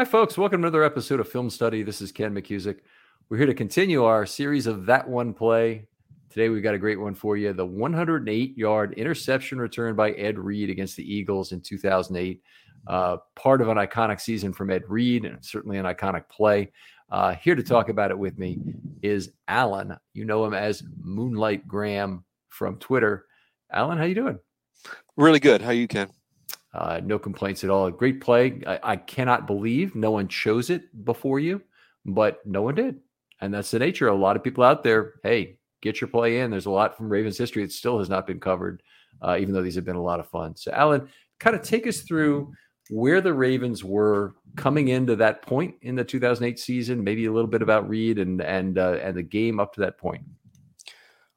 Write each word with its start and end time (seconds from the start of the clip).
Hi, 0.00 0.06
folks. 0.06 0.38
Welcome 0.38 0.62
to 0.62 0.68
another 0.68 0.82
episode 0.82 1.20
of 1.20 1.28
Film 1.28 1.50
Study. 1.50 1.82
This 1.82 2.00
is 2.00 2.10
Ken 2.10 2.34
McKusick. 2.34 2.78
We're 3.28 3.36
here 3.36 3.44
to 3.44 3.52
continue 3.52 4.04
our 4.04 4.24
series 4.24 4.66
of 4.66 4.86
That 4.86 5.06
One 5.06 5.34
Play. 5.34 5.88
Today, 6.30 6.48
we've 6.48 6.62
got 6.62 6.72
a 6.74 6.78
great 6.78 6.98
one 6.98 7.14
for 7.14 7.36
you 7.36 7.52
the 7.52 7.66
108 7.66 8.56
yard 8.56 8.94
interception 8.94 9.58
return 9.58 9.94
by 9.94 10.12
Ed 10.12 10.38
Reed 10.38 10.70
against 10.70 10.96
the 10.96 11.04
Eagles 11.04 11.52
in 11.52 11.60
2008. 11.60 12.42
Uh, 12.86 13.18
part 13.36 13.60
of 13.60 13.68
an 13.68 13.76
iconic 13.76 14.22
season 14.22 14.54
from 14.54 14.70
Ed 14.70 14.84
Reed 14.88 15.26
and 15.26 15.44
certainly 15.44 15.76
an 15.76 15.84
iconic 15.84 16.26
play. 16.30 16.72
Uh, 17.10 17.34
here 17.34 17.54
to 17.54 17.62
talk 17.62 17.90
about 17.90 18.10
it 18.10 18.18
with 18.18 18.38
me 18.38 18.56
is 19.02 19.32
Alan. 19.48 19.98
You 20.14 20.24
know 20.24 20.46
him 20.46 20.54
as 20.54 20.82
Moonlight 21.02 21.68
Graham 21.68 22.24
from 22.48 22.78
Twitter. 22.78 23.26
Alan, 23.70 23.98
how 23.98 24.04
you 24.04 24.14
doing? 24.14 24.38
Really 25.18 25.40
good. 25.40 25.60
How 25.60 25.72
you, 25.72 25.86
Ken? 25.86 26.08
Uh, 26.72 27.00
no 27.02 27.18
complaints 27.18 27.64
at 27.64 27.70
all. 27.70 27.86
A 27.86 27.92
great 27.92 28.20
play. 28.20 28.62
I, 28.66 28.78
I, 28.82 28.96
cannot 28.96 29.48
believe 29.48 29.96
no 29.96 30.12
one 30.12 30.28
chose 30.28 30.70
it 30.70 31.04
before 31.04 31.40
you, 31.40 31.62
but 32.06 32.46
no 32.46 32.62
one 32.62 32.76
did. 32.76 33.00
And 33.40 33.52
that's 33.52 33.72
the 33.72 33.80
nature. 33.80 34.06
Of 34.06 34.16
a 34.16 34.22
lot 34.22 34.36
of 34.36 34.44
people 34.44 34.62
out 34.62 34.84
there, 34.84 35.14
hey, 35.24 35.58
get 35.82 36.00
your 36.00 36.06
play 36.06 36.40
in. 36.40 36.50
There's 36.50 36.66
a 36.66 36.70
lot 36.70 36.96
from 36.96 37.08
Ravens 37.08 37.36
history 37.36 37.64
that 37.64 37.72
still 37.72 37.98
has 37.98 38.08
not 38.08 38.24
been 38.24 38.38
covered, 38.38 38.84
uh, 39.20 39.36
even 39.40 39.52
though 39.52 39.62
these 39.62 39.74
have 39.74 39.84
been 39.84 39.96
a 39.96 40.02
lot 40.02 40.20
of 40.20 40.28
fun. 40.28 40.54
So, 40.54 40.70
Alan, 40.70 41.08
kind 41.40 41.56
of 41.56 41.62
take 41.62 41.88
us 41.88 42.02
through 42.02 42.52
where 42.90 43.20
the 43.20 43.32
Ravens 43.32 43.82
were 43.82 44.34
coming 44.56 44.88
into 44.88 45.16
that 45.16 45.42
point 45.42 45.74
in 45.82 45.94
the 45.96 46.04
2008 46.04 46.58
season, 46.58 47.02
maybe 47.02 47.26
a 47.26 47.32
little 47.32 47.50
bit 47.50 47.62
about 47.62 47.88
Reed 47.88 48.18
and 48.18 48.40
and 48.40 48.78
uh, 48.78 48.98
and 49.02 49.16
the 49.16 49.22
game 49.22 49.58
up 49.58 49.72
to 49.74 49.80
that 49.80 49.98
point. 49.98 50.22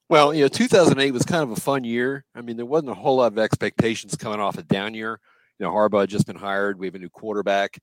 Well, 0.09 0.33
you 0.33 0.41
know, 0.41 0.47
2008 0.47 1.11
was 1.11 1.23
kind 1.23 1.43
of 1.43 1.51
a 1.51 1.59
fun 1.59 1.83
year. 1.83 2.25
I 2.35 2.41
mean, 2.41 2.57
there 2.57 2.65
wasn't 2.65 2.91
a 2.91 2.95
whole 2.95 3.17
lot 3.17 3.31
of 3.31 3.39
expectations 3.39 4.15
coming 4.15 4.39
off 4.39 4.57
a 4.57 4.63
down 4.63 4.93
year. 4.93 5.19
You 5.59 5.65
know, 5.65 5.71
Harbaugh 5.71 6.01
had 6.01 6.09
just 6.09 6.27
been 6.27 6.35
hired. 6.35 6.77
We 6.77 6.87
have 6.87 6.95
a 6.95 6.99
new 6.99 7.09
quarterback. 7.09 7.79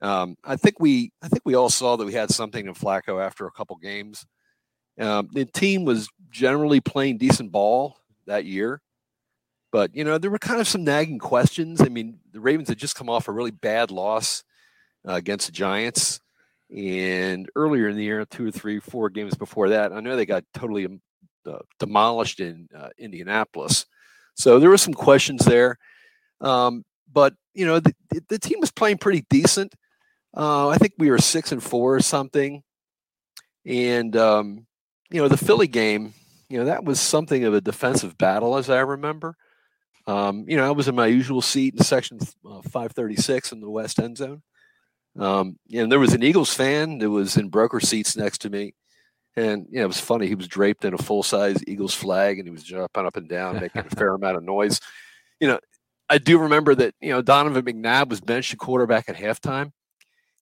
Um, 0.00 0.36
I 0.44 0.56
think 0.56 0.80
we, 0.80 1.12
I 1.22 1.28
think 1.28 1.42
we 1.44 1.54
all 1.54 1.70
saw 1.70 1.96
that 1.96 2.04
we 2.04 2.12
had 2.14 2.30
something 2.30 2.66
in 2.66 2.74
Flacco 2.74 3.24
after 3.24 3.46
a 3.46 3.52
couple 3.52 3.76
games. 3.76 4.26
Um, 4.98 5.28
the 5.32 5.44
team 5.44 5.84
was 5.84 6.08
generally 6.30 6.80
playing 6.80 7.18
decent 7.18 7.52
ball 7.52 7.96
that 8.26 8.44
year, 8.44 8.80
but 9.72 9.94
you 9.94 10.04
know 10.04 10.18
there 10.18 10.30
were 10.30 10.38
kind 10.38 10.60
of 10.60 10.68
some 10.68 10.84
nagging 10.84 11.18
questions. 11.18 11.80
I 11.80 11.88
mean, 11.88 12.18
the 12.32 12.40
Ravens 12.40 12.68
had 12.68 12.78
just 12.78 12.96
come 12.96 13.08
off 13.08 13.28
a 13.28 13.32
really 13.32 13.50
bad 13.50 13.90
loss 13.90 14.44
uh, 15.08 15.14
against 15.14 15.46
the 15.46 15.52
Giants, 15.52 16.20
and 16.74 17.48
earlier 17.56 17.88
in 17.88 17.96
the 17.96 18.04
year, 18.04 18.24
two 18.26 18.48
or 18.48 18.50
three, 18.50 18.80
four 18.80 19.10
games 19.10 19.34
before 19.34 19.70
that, 19.70 19.92
I 19.92 20.00
know 20.00 20.16
they 20.16 20.26
got 20.26 20.44
totally 20.54 20.86
demolished 21.78 22.40
in 22.40 22.68
uh, 22.76 22.88
Indianapolis. 22.98 23.86
So 24.34 24.58
there 24.58 24.70
were 24.70 24.78
some 24.78 24.94
questions 24.94 25.44
there. 25.44 25.78
Um, 26.40 26.84
but, 27.12 27.34
you 27.54 27.66
know, 27.66 27.80
the, 27.80 27.94
the, 28.28 28.38
team 28.38 28.58
was 28.58 28.70
playing 28.70 28.98
pretty 28.98 29.24
decent. 29.28 29.74
Uh, 30.36 30.68
I 30.68 30.78
think 30.78 30.94
we 30.98 31.10
were 31.10 31.18
six 31.18 31.52
and 31.52 31.62
four 31.62 31.94
or 31.94 32.00
something. 32.00 32.62
And, 33.64 34.16
um, 34.16 34.66
you 35.10 35.20
know, 35.20 35.28
the 35.28 35.36
Philly 35.36 35.68
game, 35.68 36.14
you 36.48 36.58
know, 36.58 36.64
that 36.64 36.84
was 36.84 37.00
something 37.00 37.44
of 37.44 37.54
a 37.54 37.60
defensive 37.60 38.18
battle, 38.18 38.56
as 38.56 38.70
I 38.70 38.80
remember. 38.80 39.36
Um, 40.06 40.44
you 40.48 40.56
know, 40.56 40.66
I 40.66 40.70
was 40.70 40.88
in 40.88 40.94
my 40.94 41.06
usual 41.06 41.42
seat 41.42 41.74
in 41.74 41.84
section 41.84 42.18
uh, 42.44 42.62
536 42.62 43.52
in 43.52 43.60
the 43.60 43.70
West 43.70 43.98
End 44.00 44.16
Zone. 44.16 44.42
Um, 45.18 45.58
and 45.72 45.92
there 45.92 46.00
was 46.00 46.14
an 46.14 46.22
Eagles 46.22 46.54
fan 46.54 46.98
that 46.98 47.10
was 47.10 47.36
in 47.36 47.50
broker 47.50 47.80
seats 47.80 48.16
next 48.16 48.38
to 48.38 48.50
me. 48.50 48.74
And 49.36 49.66
you 49.70 49.78
know, 49.78 49.84
it 49.84 49.88
was 49.88 50.00
funny. 50.00 50.26
He 50.26 50.34
was 50.34 50.48
draped 50.48 50.84
in 50.84 50.94
a 50.94 50.98
full 50.98 51.22
size 51.22 51.62
Eagles 51.66 51.94
flag, 51.94 52.38
and 52.38 52.46
he 52.46 52.52
was 52.52 52.62
jumping 52.62 53.06
up 53.06 53.16
and 53.16 53.28
down, 53.28 53.60
making 53.60 53.86
a 53.86 53.90
fair 53.96 54.14
amount 54.14 54.36
of 54.36 54.44
noise. 54.44 54.80
You 55.40 55.48
know, 55.48 55.58
I 56.10 56.18
do 56.18 56.38
remember 56.38 56.74
that 56.74 56.94
you 57.00 57.10
know 57.10 57.22
Donovan 57.22 57.64
McNabb 57.64 58.10
was 58.10 58.20
benched 58.20 58.52
a 58.52 58.56
quarterback 58.56 59.08
at 59.08 59.16
halftime, 59.16 59.72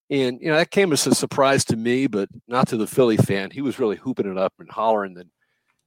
and 0.09 0.39
you 0.41 0.49
know 0.49 0.57
that 0.57 0.71
came 0.71 0.91
as 0.91 1.07
a 1.07 1.15
surprise 1.15 1.63
to 1.65 1.77
me, 1.77 2.07
but 2.07 2.27
not 2.47 2.67
to 2.69 2.77
the 2.77 2.87
Philly 2.87 3.15
fan. 3.15 3.51
He 3.51 3.61
was 3.61 3.79
really 3.79 3.95
hooping 3.95 4.29
it 4.29 4.37
up 4.37 4.53
and 4.59 4.69
hollering 4.69 5.17
and 5.17 5.29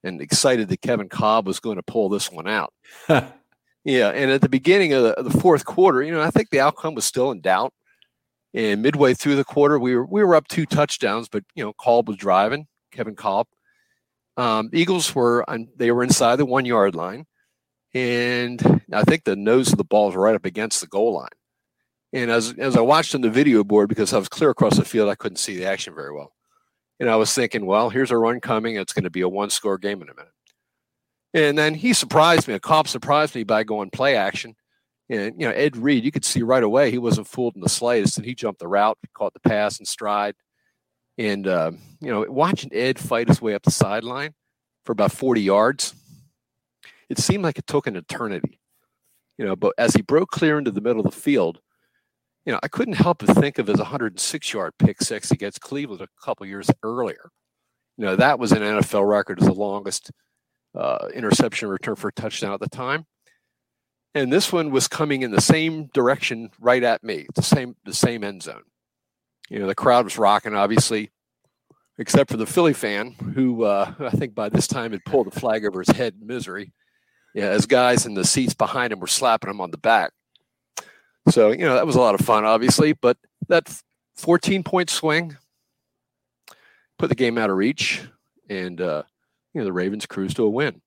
and 0.03 0.23
excited 0.23 0.69
that 0.69 0.81
Kevin 0.81 1.09
Kolb 1.09 1.47
was 1.47 1.61
going 1.61 1.77
to 1.77 1.83
pull 1.83 2.09
this 2.09 2.31
one 2.31 2.49
out. 2.49 2.73
yeah, 3.09 4.11
and 4.11 4.31
at 4.31 4.41
the 4.41 4.49
beginning 4.49 4.95
of 4.95 5.03
the, 5.03 5.19
of 5.19 5.31
the 5.31 5.39
fourth 5.39 5.65
quarter, 5.67 6.03
you 6.03 6.13
know, 6.13 6.23
I 6.23 6.31
think 6.31 6.51
the 6.51 6.61
outcome 6.61 6.95
was 6.95 7.05
still 7.05 7.31
in 7.31 7.41
doubt. 7.41 7.73
And 8.55 8.83
midway 8.83 9.15
through 9.15 9.37
the 9.37 9.45
quarter, 9.45 9.79
we 9.79 9.97
were 9.97 10.07
we 10.07 10.25
were 10.25 10.37
up 10.37 10.49
two 10.49 10.65
touchdowns, 10.65 11.29
but 11.29 11.45
you 11.55 11.63
know, 11.63 11.75
Kolb 11.75 12.09
was 12.09 12.17
driving 12.17 12.69
Kevin 12.95 13.17
Kolb. 13.17 13.47
Um, 14.37 14.71
Eagles 14.73 15.15
were 15.15 15.49
on, 15.49 15.69
they 15.77 15.91
were 15.91 16.03
inside 16.03 16.37
the 16.37 16.47
one 16.47 16.65
yard 16.65 16.95
line, 16.95 17.27
and 17.93 18.83
I 18.93 19.03
think 19.05 19.25
the 19.25 19.37
nose 19.37 19.71
of 19.71 19.79
the 19.79 19.85
ball 19.85 20.07
was 20.07 20.17
right 20.17 20.35
up 20.35 20.45
against 20.45 20.81
the 20.81 20.87
goal 20.87 21.15
line. 21.15 21.29
And 22.13 22.31
as 22.31 22.55
as 22.59 22.77
I 22.77 22.81
watched 22.81 23.15
on 23.15 23.21
the 23.21 23.31
video 23.31 23.65
board 23.65 23.89
because 23.89 24.13
I 24.13 24.19
was 24.19 24.29
clear 24.29 24.51
across 24.51 24.77
the 24.77 24.85
field, 24.85 25.09
I 25.09 25.17
couldn't 25.17 25.39
see 25.39 25.57
the 25.57 25.67
action 25.67 25.95
very 25.95 26.13
well. 26.13 26.33
And 27.01 27.11
I 27.11 27.17
was 27.17 27.33
thinking, 27.33 27.67
well, 27.67 27.91
here's 27.91 28.13
a 28.13 28.17
run 28.17 28.41
coming. 28.41 28.77
It's 28.77 28.93
going 28.93 29.05
to 29.05 29.11
be 29.11 29.23
a 29.23 29.29
one 29.29 29.51
score 29.51 29.79
game 29.79 30.01
in 30.01 30.09
a 30.09 30.15
minute. 30.15 30.33
And 31.33 31.59
then 31.59 31.75
he 31.75 31.93
surprised 31.93 32.47
me. 32.47 32.55
A 32.55 32.61
cop 32.61 32.87
surprised 32.87 33.35
me 33.35 33.43
by 33.43 33.65
going 33.65 33.91
play 33.91 34.17
action. 34.17 34.55
And 35.11 35.41
you 35.41 35.49
know, 35.49 35.53
Ed 35.55 35.77
Reed, 35.77 36.05
you 36.05 36.13
could 36.13 36.25
see 36.25 36.43
right 36.43 36.63
away 36.63 36.91
he 36.91 36.99
wasn't 36.99 37.27
fooled 37.27 37.57
in 37.57 37.61
the 37.61 37.69
slightest, 37.69 38.17
and 38.17 38.25
he 38.25 38.35
jumped 38.35 38.61
the 38.61 38.69
route, 38.69 38.99
caught 39.13 39.35
the 39.35 39.41
pass 39.41 39.79
and 39.79 39.87
stride, 39.87 40.35
and, 41.19 41.47
uh, 41.47 41.73
you 42.01 42.11
know, 42.11 42.27
watching 42.29 42.71
Ed 42.73 42.99
fight 42.99 43.29
his 43.29 43.41
way 43.41 43.55
up 43.55 43.63
the 43.63 43.71
sideline 43.71 44.35
for 44.85 44.93
about 44.93 45.13
40 45.13 45.41
yards, 45.41 45.95
it 47.09 47.19
seemed 47.19 47.45
like 47.45 47.59
it 47.59 47.67
took 47.67 47.87
an 47.87 47.97
eternity. 47.97 48.61
You 49.39 49.45
know, 49.45 49.57
but 49.57 49.75
as 49.79 49.95
he 49.95 50.03
broke 50.03 50.31
clear 50.31 50.59
into 50.59 50.71
the 50.71 50.81
middle 50.81 51.05
of 51.05 51.13
the 51.13 51.21
field, 51.21 51.61
you 52.47 52.53
know, 52.53 52.61
I 52.63 52.69
couldn't 52.69 52.95
help 52.95 53.25
but 53.25 53.37
think 53.37 53.59
of 53.59 53.67
his 53.67 53.79
106 53.79 54.53
yard 54.53 54.75
pick 54.79 55.03
six 55.03 55.31
against 55.31 55.61
Cleveland 55.61 56.03
a 56.03 56.09
couple 56.25 56.47
years 56.47 56.71
earlier. 56.83 57.31
You 57.97 58.07
know, 58.07 58.17
that 58.17 58.39
was 58.39 58.53
an 58.53 58.59
NFL 58.59 59.09
record 59.09 59.41
as 59.41 59.47
the 59.47 59.55
longest 59.55 60.11
uh, 60.77 61.09
interception 61.15 61.69
return 61.69 61.97
for 61.97 62.09
a 62.09 62.13
touchdown 62.13 62.53
at 62.53 62.61
the 62.61 62.69
time. 62.69 63.07
And 64.15 64.33
this 64.33 64.53
one 64.53 64.71
was 64.71 64.87
coming 64.89 65.23
in 65.23 65.31
the 65.31 65.41
same 65.41 65.87
direction 65.87 66.51
right 66.61 66.83
at 66.83 67.03
me, 67.03 67.27
the 67.35 67.43
same 67.43 67.77
the 67.85 67.95
same 67.95 68.23
end 68.23 68.43
zone. 68.43 68.63
You 69.49 69.59
know, 69.59 69.67
the 69.67 69.75
crowd 69.75 70.05
was 70.05 70.19
rocking, 70.19 70.55
obviously, 70.55 71.11
except 71.99 72.31
for 72.31 72.37
the 72.37 72.47
Philly 72.47 72.73
fan, 72.73 73.13
who 73.13 73.65
uh, 73.65 73.93
I 74.01 74.11
think 74.11 74.35
by 74.35 74.49
this 74.49 74.67
time 74.67 74.93
had 74.93 75.05
pulled 75.05 75.27
the 75.27 75.39
flag 75.39 75.65
over 75.65 75.81
his 75.81 75.95
head 75.95 76.15
in 76.21 76.27
misery. 76.27 76.73
Yeah, 77.35 77.49
as 77.49 77.67
guys 77.67 78.07
in 78.07 78.15
the 78.15 78.25
seats 78.25 78.55
behind 78.55 78.93
him 78.93 79.01
were 79.01 79.09
slapping 79.09 79.51
him 79.51 79.61
on 79.61 79.73
the 79.73 79.79
back. 79.79 80.13
So, 81.31 81.51
you 81.51 81.65
know, 81.65 81.75
that 81.75 81.87
was 81.87 81.97
a 81.97 82.01
lot 82.01 82.15
of 82.15 82.25
fun, 82.25 82.45
obviously, 82.45 82.93
but 82.93 83.17
that 83.49 83.69
14 84.17 84.63
point 84.63 84.91
swing 84.91 85.37
put 86.99 87.09
the 87.09 87.15
game 87.17 87.39
out 87.39 87.51
of 87.51 87.57
reach, 87.57 88.03
and, 88.49 88.81
uh, 88.81 89.03
you 89.53 89.61
know, 89.61 89.65
the 89.65 89.73
Ravens 89.73 90.07
cruised 90.07 90.37
to 90.37 90.45
a 90.45 90.51
win. 90.51 90.81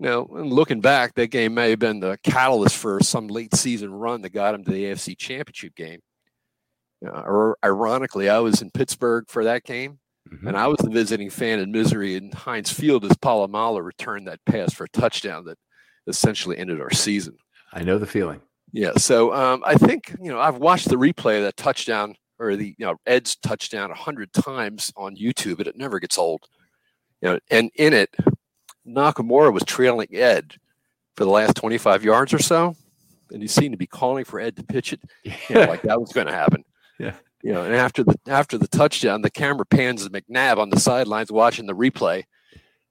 Now, 0.00 0.28
looking 0.30 0.80
back, 0.80 1.14
that 1.14 1.28
game 1.28 1.54
may 1.54 1.70
have 1.70 1.78
been 1.78 2.00
the 2.00 2.18
catalyst 2.22 2.76
for 2.76 3.00
some 3.02 3.26
late 3.26 3.54
season 3.54 3.92
run 3.92 4.22
that 4.22 4.30
got 4.30 4.54
him 4.54 4.64
to 4.64 4.70
the 4.70 4.84
AFC 4.84 5.16
Championship 5.16 5.74
game. 5.74 6.00
Uh, 7.06 7.20
or 7.20 7.58
ironically, 7.64 8.28
I 8.28 8.38
was 8.38 8.60
in 8.62 8.70
Pittsburgh 8.70 9.24
for 9.28 9.44
that 9.44 9.64
game, 9.64 9.98
mm-hmm. 10.28 10.48
and 10.48 10.56
I 10.56 10.66
was 10.66 10.78
the 10.78 10.90
visiting 10.90 11.30
fan 11.30 11.60
in 11.60 11.70
misery 11.70 12.16
in 12.16 12.32
Heinz 12.32 12.72
Field 12.72 13.04
as 13.04 13.12
Polamalu 13.12 13.84
returned 13.84 14.26
that 14.26 14.44
pass 14.46 14.72
for 14.72 14.84
a 14.84 14.88
touchdown 14.88 15.44
that 15.44 15.58
essentially 16.06 16.58
ended 16.58 16.80
our 16.80 16.90
season. 16.90 17.36
I 17.72 17.84
know 17.84 17.98
the 17.98 18.06
feeling. 18.06 18.40
Yeah, 18.72 18.92
so 18.96 19.32
um, 19.32 19.62
I 19.64 19.76
think 19.76 20.14
you 20.20 20.30
know 20.30 20.40
I've 20.40 20.58
watched 20.58 20.88
the 20.88 20.96
replay 20.96 21.38
of 21.38 21.44
that 21.44 21.56
touchdown 21.56 22.14
or 22.38 22.56
the 22.56 22.74
you 22.78 22.86
know 22.86 22.96
Ed's 23.06 23.36
touchdown 23.36 23.90
a 23.90 23.94
hundred 23.94 24.32
times 24.32 24.92
on 24.96 25.16
YouTube, 25.16 25.58
but 25.58 25.66
it 25.66 25.76
never 25.76 25.98
gets 26.00 26.18
old. 26.18 26.42
You 27.22 27.30
know, 27.30 27.38
and 27.50 27.70
in 27.76 27.92
it, 27.92 28.14
Nakamura 28.86 29.52
was 29.52 29.64
trailing 29.64 30.08
Ed 30.12 30.54
for 31.16 31.24
the 31.24 31.30
last 31.30 31.56
25 31.56 32.04
yards 32.04 32.32
or 32.32 32.38
so, 32.38 32.76
and 33.32 33.42
he 33.42 33.48
seemed 33.48 33.72
to 33.72 33.78
be 33.78 33.86
calling 33.86 34.24
for 34.24 34.38
Ed 34.40 34.56
to 34.56 34.62
pitch 34.62 34.92
it, 34.92 35.00
you 35.24 35.32
know, 35.50 35.60
like 35.68 35.82
that 35.82 36.00
was 36.00 36.12
going 36.12 36.26
to 36.26 36.32
happen. 36.32 36.64
Yeah. 36.98 37.14
You 37.42 37.52
know, 37.52 37.64
and 37.64 37.74
after 37.74 38.02
the 38.02 38.18
after 38.26 38.58
the 38.58 38.66
touchdown, 38.66 39.22
the 39.22 39.30
camera 39.30 39.64
pans 39.64 40.04
to 40.04 40.10
McNabb 40.10 40.58
on 40.58 40.70
the 40.70 40.80
sidelines 40.80 41.30
watching 41.30 41.66
the 41.66 41.72
replay, 41.72 42.24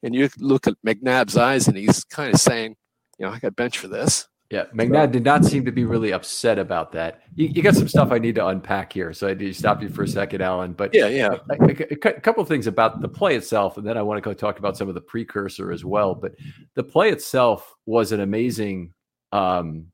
and 0.01 0.15
you 0.15 0.30
look 0.38 0.68
at 0.68 0.75
McNabb's 0.86 1.36
eyes, 1.36 1.68
and 1.68 1.75
he's 1.75 2.06
kind 2.06 2.33
of 2.33 2.39
saying, 2.39 2.77
"You 3.19 3.25
know, 3.25 3.33
I 3.33 3.39
got 3.39 3.57
bench 3.57 3.77
for 3.77 3.89
this." 3.89 4.25
Yeah, 4.50 4.63
McNabb 4.74 5.12
did 5.12 5.25
not 5.25 5.44
seem 5.44 5.65
to 5.65 5.74
be 5.74 5.83
really 5.83 6.13
upset 6.13 6.57
about 6.57 6.94
that. 6.94 7.24
You, 7.36 7.48
you, 7.48 7.62
got 7.62 7.75
some 7.75 7.89
stuff 7.89 8.13
I 8.13 8.18
need 8.18 8.36
to 8.36 8.48
unpack 8.48 8.94
here, 8.94 9.12
so 9.12 9.27
I 9.27 9.33
need 9.33 9.48
to 9.48 9.54
stop 9.54 9.81
you 9.81 9.89
for 9.89 10.04
a 10.04 10.07
second, 10.07 10.42
Alan. 10.42 10.71
But 10.71 10.94
yeah, 10.94 11.07
yeah, 11.07 11.36
a, 11.50 11.65
a, 11.65 12.07
a 12.07 12.21
couple 12.21 12.42
of 12.42 12.48
things 12.48 12.65
about 12.65 13.01
the 13.01 13.10
play 13.10 13.36
itself, 13.36 13.75
and 13.75 13.86
then 13.86 13.98
I 13.98 14.01
want 14.03 14.18
to 14.18 14.21
go 14.21 14.33
talk 14.33 14.57
about 14.57 14.77
some 14.77 14.88
of 14.88 14.95
the 14.95 15.01
precursor 15.01 15.74
as 15.74 15.83
well. 15.83 16.15
But 16.15 16.36
the 16.75 16.83
play 16.83 17.10
itself 17.10 17.75
was 17.86 18.13
an 18.13 18.21
amazing 18.21 18.94
um, 19.33 19.88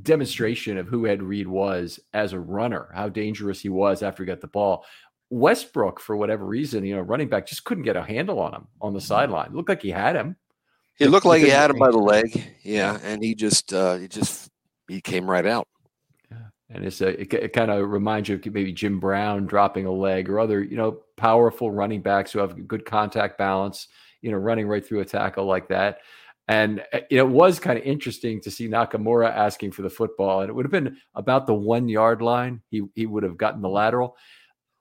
demonstration 0.00 0.78
of 0.78 0.86
who 0.86 1.06
Ed 1.06 1.22
Reed 1.22 1.48
was 1.48 2.00
as 2.12 2.32
a 2.32 2.40
runner, 2.40 2.88
how 2.94 3.08
dangerous 3.08 3.60
he 3.60 3.68
was 3.68 4.02
after 4.02 4.22
he 4.22 4.26
got 4.26 4.40
the 4.40 4.46
ball. 4.46 4.84
Westbrook, 5.30 6.00
for 6.00 6.16
whatever 6.16 6.44
reason, 6.44 6.84
you 6.84 6.96
know, 6.96 7.02
running 7.02 7.28
back 7.28 7.46
just 7.46 7.64
couldn't 7.64 7.84
get 7.84 7.96
a 7.96 8.02
handle 8.02 8.40
on 8.40 8.52
him 8.52 8.66
on 8.80 8.92
the 8.92 8.98
mm-hmm. 8.98 9.06
sideline. 9.06 9.46
It 9.46 9.54
looked 9.54 9.68
like 9.68 9.82
he 9.82 9.90
had 9.90 10.16
him. 10.16 10.36
He 10.96 11.06
looked 11.06 11.24
like 11.24 11.40
he 11.40 11.48
had 11.48 11.70
him 11.70 11.78
by 11.78 11.90
the 11.90 11.98
leg. 11.98 12.56
Yeah, 12.62 12.98
and 13.02 13.22
he 13.22 13.34
just 13.34 13.72
uh 13.72 13.96
he 13.96 14.06
just 14.06 14.50
he 14.86 15.00
came 15.00 15.30
right 15.30 15.46
out. 15.46 15.66
Yeah. 16.30 16.36
And 16.68 16.84
it's 16.84 17.00
a, 17.00 17.20
it, 17.20 17.32
it 17.32 17.52
kind 17.52 17.70
of 17.70 17.88
reminds 17.88 18.28
you 18.28 18.34
of 18.34 18.44
maybe 18.46 18.72
Jim 18.72 19.00
Brown 19.00 19.46
dropping 19.46 19.86
a 19.86 19.92
leg 19.92 20.28
or 20.28 20.38
other, 20.38 20.62
you 20.62 20.76
know, 20.76 21.00
powerful 21.16 21.70
running 21.70 22.02
backs 22.02 22.32
who 22.32 22.40
have 22.40 22.68
good 22.68 22.84
contact 22.84 23.38
balance, 23.38 23.88
you 24.20 24.30
know, 24.30 24.36
running 24.36 24.68
right 24.68 24.86
through 24.86 25.00
a 25.00 25.04
tackle 25.04 25.46
like 25.46 25.68
that. 25.68 26.00
And 26.50 26.82
uh, 26.92 26.98
it 27.10 27.28
was 27.28 27.60
kind 27.60 27.78
of 27.78 27.84
interesting 27.84 28.40
to 28.40 28.50
see 28.50 28.68
Nakamura 28.68 29.30
asking 29.30 29.70
for 29.70 29.82
the 29.82 29.88
football. 29.88 30.40
And 30.40 30.50
it 30.50 30.52
would 30.52 30.64
have 30.64 30.72
been 30.72 30.96
about 31.14 31.46
the 31.46 31.54
one 31.54 31.88
yard 31.88 32.22
line. 32.22 32.60
He, 32.70 32.82
he 32.96 33.06
would 33.06 33.22
have 33.22 33.36
gotten 33.36 33.62
the 33.62 33.68
lateral. 33.68 34.16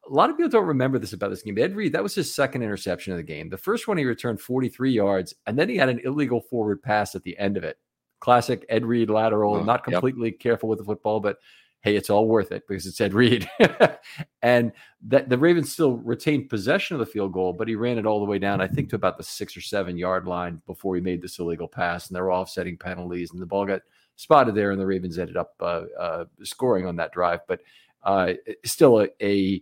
A 0.09 0.11
lot 0.11 0.31
of 0.31 0.35
people 0.35 0.49
don't 0.49 0.65
remember 0.65 0.97
this 0.97 1.13
about 1.13 1.29
this 1.29 1.43
game. 1.43 1.59
Ed 1.59 1.75
Reed, 1.75 1.93
that 1.93 2.01
was 2.01 2.15
his 2.15 2.33
second 2.33 2.63
interception 2.63 3.13
of 3.13 3.17
the 3.17 3.23
game. 3.23 3.49
The 3.49 3.57
first 3.57 3.87
one 3.87 3.99
he 3.99 4.05
returned 4.05 4.41
43 4.41 4.91
yards, 4.91 5.35
and 5.45 5.59
then 5.59 5.69
he 5.69 5.77
had 5.77 5.89
an 5.89 5.99
illegal 6.03 6.41
forward 6.41 6.81
pass 6.81 7.13
at 7.13 7.21
the 7.21 7.37
end 7.37 7.55
of 7.55 7.63
it. 7.63 7.77
Classic 8.19 8.65
Ed 8.67 8.83
Reed 8.83 9.11
lateral, 9.11 9.57
oh, 9.57 9.63
not 9.63 9.83
completely 9.83 10.29
yep. 10.29 10.39
careful 10.39 10.69
with 10.69 10.79
the 10.79 10.85
football, 10.85 11.19
but 11.19 11.37
hey, 11.81 11.95
it's 11.95 12.09
all 12.09 12.27
worth 12.27 12.51
it 12.51 12.67
because 12.67 12.85
it's 12.85 12.99
Ed 12.99 13.13
Reed. 13.13 13.49
and 14.41 14.71
that 15.07 15.29
the 15.29 15.37
Ravens 15.37 15.71
still 15.71 15.97
retained 15.97 16.49
possession 16.49 16.95
of 16.95 16.99
the 16.99 17.05
field 17.05 17.31
goal, 17.31 17.53
but 17.53 17.67
he 17.67 17.75
ran 17.75 17.97
it 17.97 18.05
all 18.05 18.19
the 18.19 18.25
way 18.25 18.37
down, 18.37 18.59
I 18.59 18.67
think, 18.67 18.89
to 18.89 18.95
about 18.95 19.17
the 19.17 19.23
six 19.23 19.55
or 19.55 19.61
seven 19.61 19.97
yard 19.97 20.27
line 20.27 20.61
before 20.65 20.95
he 20.95 21.01
made 21.01 21.21
this 21.21 21.39
illegal 21.39 21.67
pass. 21.67 22.07
And 22.07 22.15
they 22.15 22.21
were 22.21 22.33
offsetting 22.33 22.77
penalties, 22.77 23.31
and 23.31 23.41
the 23.41 23.45
ball 23.45 23.65
got 23.65 23.81
spotted 24.17 24.55
there, 24.55 24.71
and 24.71 24.79
the 24.79 24.85
Ravens 24.85 25.17
ended 25.17 25.37
up 25.37 25.53
uh, 25.61 25.83
uh, 25.97 26.25
scoring 26.43 26.85
on 26.85 26.97
that 26.97 27.13
drive. 27.13 27.39
But 27.47 27.61
uh, 28.03 28.33
still, 28.65 29.01
a, 29.01 29.09
a 29.21 29.61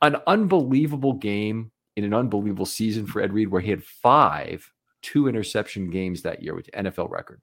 an 0.00 0.16
unbelievable 0.26 1.14
game 1.14 1.70
in 1.96 2.04
an 2.04 2.14
unbelievable 2.14 2.66
season 2.66 3.06
for 3.06 3.22
Ed 3.22 3.32
Reed, 3.32 3.48
where 3.48 3.60
he 3.60 3.70
had 3.70 3.84
five 3.84 4.72
two 5.02 5.28
interception 5.28 5.90
games 5.90 6.22
that 6.22 6.42
year, 6.42 6.54
which 6.54 6.70
NFL 6.74 7.10
record. 7.10 7.40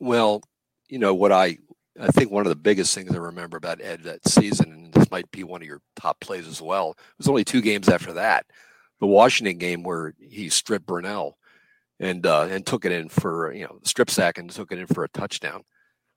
Well, 0.00 0.42
you 0.88 0.98
know 0.98 1.14
what 1.14 1.32
I 1.32 1.58
I 2.00 2.08
think 2.08 2.30
one 2.30 2.46
of 2.46 2.50
the 2.50 2.56
biggest 2.56 2.94
things 2.94 3.14
I 3.14 3.18
remember 3.18 3.56
about 3.56 3.80
Ed 3.82 4.04
that 4.04 4.26
season, 4.26 4.72
and 4.72 4.92
this 4.92 5.10
might 5.10 5.30
be 5.30 5.44
one 5.44 5.60
of 5.60 5.68
your 5.68 5.82
top 5.96 6.18
plays 6.20 6.48
as 6.48 6.62
well, 6.62 6.92
it 6.92 7.18
was 7.18 7.28
only 7.28 7.44
two 7.44 7.60
games 7.60 7.88
after 7.88 8.14
that. 8.14 8.46
The 9.00 9.06
Washington 9.06 9.58
game 9.58 9.82
where 9.82 10.14
he 10.18 10.48
stripped 10.48 10.86
Brunell 10.86 11.34
and 11.98 12.24
uh, 12.26 12.48
and 12.50 12.66
took 12.66 12.84
it 12.84 12.92
in 12.92 13.08
for 13.08 13.52
you 13.52 13.64
know 13.64 13.78
strip 13.82 14.10
sack 14.10 14.38
and 14.38 14.50
took 14.50 14.72
it 14.72 14.78
in 14.78 14.86
for 14.86 15.04
a 15.04 15.08
touchdown. 15.08 15.62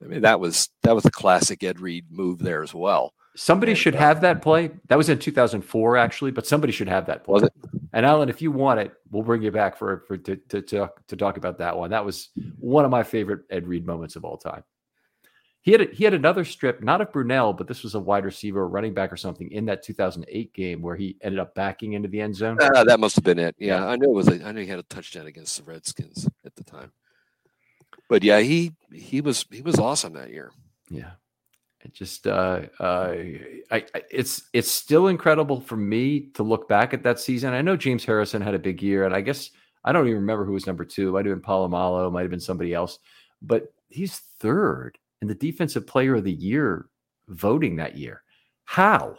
I 0.02 0.08
mean 0.08 0.22
that 0.22 0.40
was 0.40 0.70
that 0.84 0.96
was 0.96 1.06
a 1.06 1.12
classic 1.12 1.64
Ed 1.64 1.80
Reed 1.80 2.06
move 2.10 2.40
there 2.40 2.64
as 2.64 2.74
well. 2.74 3.14
Somebody 3.36 3.72
and, 3.72 3.80
should 3.80 3.96
uh, 3.96 4.00
have 4.00 4.22
that 4.22 4.42
play. 4.42 4.72
That 4.88 4.98
was 4.98 5.10
in 5.10 5.20
2004 5.20 5.98
actually, 5.98 6.32
but 6.32 6.48
somebody 6.48 6.72
should 6.72 6.90
have 6.90 7.06
that 7.08 7.24
play. 7.24 7.34
Was 7.34 7.44
it? 7.44 7.54
And 7.94 8.06
Alan, 8.06 8.30
if 8.30 8.42
you 8.42 8.52
want 8.52 8.80
it, 8.80 8.94
we'll 9.12 9.24
bring 9.24 9.44
you 9.44 9.52
back 9.52 9.78
for 9.78 10.04
for 10.08 10.18
to 10.18 10.36
to, 10.36 10.62
to, 10.62 10.92
to 11.08 11.16
talk 11.16 11.38
about 11.38 11.58
that 11.60 11.78
one. 11.78 11.92
That 11.92 12.06
was 12.06 12.30
one 12.58 12.86
of 12.86 12.92
my 12.92 13.04
favorite 13.04 13.42
Ed 13.50 13.68
Reed 13.68 13.86
moments 13.86 14.16
of 14.16 14.26
all 14.26 14.38
time. 14.38 14.64
He 15.64 15.72
had 15.72 15.80
a, 15.80 15.86
he 15.86 16.04
had 16.04 16.14
another 16.14 16.44
strip, 16.44 16.84
not 16.84 17.00
of 17.00 17.14
Brunell, 17.14 17.58
but 17.58 17.70
this 17.70 17.84
was 17.84 17.96
a 17.96 18.00
wide 18.00 18.26
receiver, 18.26 18.68
running 18.68 18.94
back, 18.94 19.14
or 19.14 19.18
something 19.18 19.50
in 19.50 19.66
that 19.68 19.82
2008 19.82 20.54
game 20.54 20.82
where 20.82 20.98
he 20.98 21.16
ended 21.22 21.40
up 21.40 21.56
backing 21.56 21.94
into 21.94 22.10
the 22.10 22.20
end 22.20 22.36
zone. 22.36 22.58
Uh, 22.62 22.84
that 22.84 23.00
must 23.00 23.16
have 23.16 23.24
been 23.24 23.40
it. 23.40 23.56
Yeah, 23.58 23.88
I 23.88 23.96
knew 23.96 24.10
it 24.10 24.14
was. 24.14 24.28
A, 24.28 24.46
I 24.46 24.52
knew 24.52 24.62
he 24.62 24.68
had 24.68 24.80
a 24.80 24.84
touchdown 24.84 25.26
against 25.26 25.58
the 25.58 25.64
Redskins 25.64 26.28
at 26.46 26.54
the 26.58 26.66
time. 26.66 26.92
But 28.10 28.24
yeah, 28.24 28.42
he 28.42 28.74
he 28.92 29.22
was 29.22 29.46
he 29.52 29.62
was 29.62 29.80
awesome 29.80 30.12
that 30.14 30.32
year. 30.32 30.52
Yeah, 30.90 31.12
it 31.80 31.94
just 31.94 32.28
uh, 32.28 32.64
uh, 32.78 33.14
I, 33.72 33.86
I, 33.96 34.02
it's 34.12 34.50
it's 34.52 34.70
still 34.70 35.08
incredible 35.08 35.62
for 35.62 35.78
me 35.78 36.28
to 36.34 36.44
look 36.44 36.68
back 36.68 36.94
at 36.94 37.04
that 37.04 37.22
season. 37.22 37.54
I 37.54 37.62
know 37.62 37.78
James 37.78 38.04
Harrison 38.04 38.42
had 38.42 38.54
a 38.54 38.60
big 38.60 38.84
year, 38.84 39.06
and 39.06 39.16
I 39.16 39.22
guess 39.22 39.50
I 39.86 39.94
don't 39.94 40.08
even 40.08 40.20
remember 40.20 40.44
who 40.44 40.52
was 40.52 40.68
number 40.68 40.84
two. 40.84 41.14
Might 41.14 41.26
have 41.26 41.34
been 41.34 41.42
Polamalu, 41.42 42.12
might 42.12 42.24
have 42.24 42.32
been 42.32 42.42
somebody 42.42 42.74
else, 42.74 43.00
but 43.42 43.72
he's 43.88 44.18
third 44.40 44.98
the 45.30 45.36
defensive 45.36 45.88
player 45.88 46.16
of 46.16 46.24
the 46.24 46.32
year 46.32 46.88
voting 47.28 47.76
that 47.78 47.98
year. 47.98 48.24
How? 48.66 49.18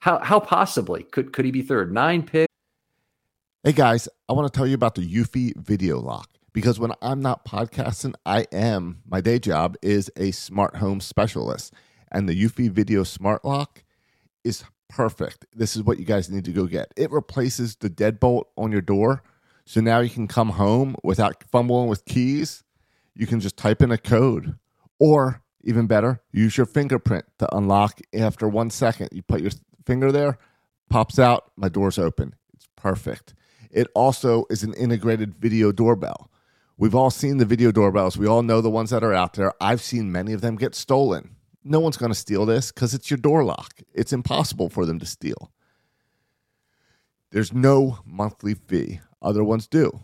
How 0.00 0.18
how 0.18 0.40
possibly 0.40 1.04
could 1.04 1.32
could 1.32 1.44
he 1.44 1.50
be 1.50 1.62
third? 1.62 1.92
Nine 1.92 2.22
picks. 2.22 2.52
Hey 3.62 3.72
guys, 3.72 4.08
I 4.28 4.34
want 4.34 4.52
to 4.52 4.56
tell 4.56 4.66
you 4.66 4.74
about 4.74 4.94
the 4.94 5.14
Eufy 5.14 5.56
Video 5.56 5.98
Lock 5.98 6.28
because 6.52 6.78
when 6.78 6.92
I'm 7.00 7.22
not 7.22 7.46
podcasting, 7.46 8.14
I 8.26 8.46
am 8.52 9.00
my 9.06 9.20
day 9.20 9.38
job 9.38 9.76
is 9.80 10.10
a 10.16 10.30
smart 10.32 10.76
home 10.76 11.00
specialist, 11.00 11.72
and 12.12 12.28
the 12.28 12.38
Eufy 12.38 12.70
Video 12.70 13.02
Smart 13.04 13.44
Lock 13.44 13.82
is 14.44 14.64
perfect. 14.90 15.46
This 15.54 15.76
is 15.76 15.82
what 15.82 15.98
you 15.98 16.04
guys 16.04 16.30
need 16.30 16.44
to 16.44 16.52
go 16.52 16.66
get. 16.66 16.92
It 16.96 17.10
replaces 17.10 17.76
the 17.76 17.88
deadbolt 17.88 18.44
on 18.58 18.70
your 18.72 18.82
door, 18.82 19.22
so 19.64 19.80
now 19.80 20.00
you 20.00 20.10
can 20.10 20.28
come 20.28 20.50
home 20.50 20.96
without 21.02 21.42
fumbling 21.50 21.88
with 21.88 22.04
keys. 22.04 22.62
You 23.14 23.26
can 23.26 23.40
just 23.40 23.56
type 23.56 23.80
in 23.80 23.90
a 23.90 23.98
code 23.98 24.58
or 24.98 25.42
even 25.62 25.86
better, 25.86 26.20
use 26.32 26.56
your 26.56 26.66
fingerprint 26.66 27.24
to 27.38 27.56
unlock 27.56 28.00
after 28.12 28.48
one 28.48 28.70
second. 28.70 29.08
You 29.12 29.22
put 29.22 29.40
your 29.40 29.52
finger 29.84 30.12
there, 30.12 30.38
pops 30.90 31.18
out, 31.18 31.50
my 31.56 31.68
door's 31.68 31.98
open. 31.98 32.34
It's 32.54 32.68
perfect. 32.76 33.34
It 33.70 33.88
also 33.94 34.44
is 34.50 34.62
an 34.62 34.74
integrated 34.74 35.34
video 35.34 35.72
doorbell. 35.72 36.30
We've 36.76 36.94
all 36.94 37.10
seen 37.10 37.38
the 37.38 37.44
video 37.44 37.70
doorbells. 37.72 38.16
We 38.16 38.26
all 38.26 38.42
know 38.42 38.60
the 38.60 38.70
ones 38.70 38.90
that 38.90 39.04
are 39.04 39.14
out 39.14 39.34
there. 39.34 39.52
I've 39.60 39.80
seen 39.80 40.12
many 40.12 40.32
of 40.32 40.40
them 40.40 40.56
get 40.56 40.74
stolen. 40.74 41.36
No 41.62 41.80
one's 41.80 41.96
going 41.96 42.12
to 42.12 42.18
steal 42.18 42.46
this 42.46 42.70
because 42.70 42.94
it's 42.94 43.10
your 43.10 43.18
door 43.18 43.44
lock. 43.44 43.80
It's 43.94 44.12
impossible 44.12 44.68
for 44.68 44.84
them 44.84 44.98
to 44.98 45.06
steal. 45.06 45.52
There's 47.30 47.52
no 47.52 47.98
monthly 48.04 48.54
fee. 48.54 49.00
Other 49.22 49.42
ones 49.42 49.66
do. 49.66 50.00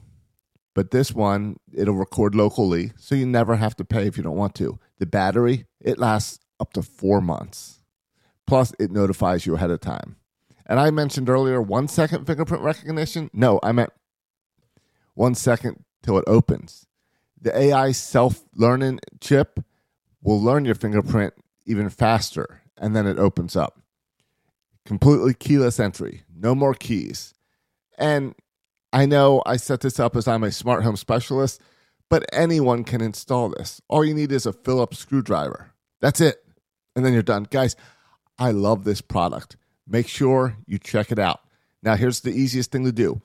But 0.75 0.90
this 0.90 1.12
one, 1.12 1.56
it'll 1.72 1.94
record 1.94 2.34
locally, 2.34 2.93
so 2.96 3.14
you 3.14 3.26
never 3.26 3.56
have 3.56 3.76
to 3.76 3.84
pay 3.84 4.06
if 4.06 4.17
you 4.17 4.22
don't 4.22 4.37
want 4.37 4.55
to. 4.56 4.78
The 4.99 5.06
battery, 5.06 5.67
it 5.81 5.99
lasts 5.99 6.38
up 6.61 6.72
to 6.75 6.82
four 6.82 7.20
months. 7.20 7.81
Plus, 8.46 8.72
it 8.78 8.90
notifies 8.90 9.46
you 9.46 9.55
ahead 9.56 9.70
of 9.70 9.81
time. 9.81 10.17
And 10.67 10.78
I 10.78 10.90
mentioned 10.90 11.28
earlier 11.28 11.61
one 11.61 11.88
second 11.88 12.26
fingerprint 12.26 12.62
recognition. 12.62 13.31
No, 13.32 13.58
I 13.62 13.72
meant 13.72 13.93
one 15.14 15.34
second 15.34 15.84
till 16.02 16.19
it 16.19 16.25
opens. 16.26 16.87
The 17.40 17.56
AI 17.56 17.93
self 17.93 18.44
learning 18.55 19.00
chip 19.20 19.61
will 20.23 20.40
learn 20.40 20.64
your 20.64 20.75
fingerprint 20.75 21.34
even 21.66 21.88
faster, 21.88 22.62
and 22.76 22.94
then 22.94 23.06
it 23.06 23.19
opens 23.19 23.56
up. 23.56 23.81
Completely 24.84 25.34
keyless 25.34 25.80
entry, 25.80 26.23
no 26.35 26.54
more 26.54 26.75
keys. 26.75 27.35
And 27.99 28.35
I 28.92 29.06
know 29.06 29.42
I 29.47 29.56
set 29.56 29.80
this 29.80 30.00
up 30.00 30.16
as 30.16 30.26
I'm 30.26 30.42
a 30.42 30.50
smart 30.50 30.82
home 30.82 30.97
specialist, 30.97 31.61
but 32.09 32.25
anyone 32.32 32.85
can 32.85 33.00
install 33.00 33.50
this. 33.50 33.80
All 33.88 34.04
you 34.04 34.14
need 34.14 34.32
is 34.32 34.47
a 34.47 34.52
Phillips 34.52 34.99
screwdriver. 34.99 35.73
That's 36.00 36.20
it. 36.20 36.44
And 36.97 37.04
then 37.04 37.12
you're 37.12 37.23
done. 37.23 37.47
Guys, 37.50 37.76
I 38.38 38.50
love 38.50 38.85
this 38.85 39.00
product. 39.00 39.56
Make 39.87 40.09
sure 40.09 40.56
you 40.66 40.78
check 40.78 41.12
it 41.12 41.18
out. 41.18 41.40
Now, 41.82 41.94
here's 41.97 42.20
the 42.20 42.32
easiest 42.32 42.73
thing 42.73 42.85
to 42.85 42.92
do 42.92 43.23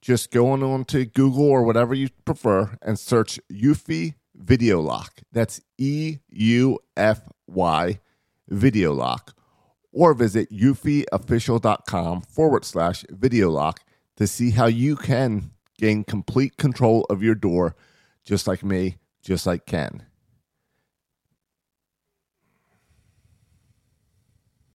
just 0.00 0.32
go 0.32 0.50
on 0.50 0.84
to 0.86 1.04
Google 1.04 1.48
or 1.48 1.62
whatever 1.62 1.94
you 1.94 2.08
prefer 2.24 2.76
and 2.82 2.98
search 2.98 3.38
Eufy 3.52 4.14
Video 4.34 4.80
Lock. 4.80 5.20
That's 5.30 5.60
E 5.78 6.18
U 6.30 6.78
F 6.96 7.20
Y 7.46 8.00
Video 8.48 8.92
Lock. 8.92 9.36
Or 9.92 10.14
visit 10.14 10.50
eufyofficial.com 10.50 12.22
forward 12.22 12.64
slash 12.64 13.04
video 13.10 13.50
lock 13.50 13.80
to 14.16 14.26
see 14.26 14.50
how 14.50 14.66
you 14.66 14.96
can 14.96 15.50
gain 15.78 16.04
complete 16.04 16.56
control 16.56 17.06
of 17.10 17.22
your 17.22 17.34
door, 17.34 17.74
just 18.24 18.46
like 18.46 18.62
me, 18.62 18.98
just 19.22 19.46
like 19.46 19.66
Ken. 19.66 20.04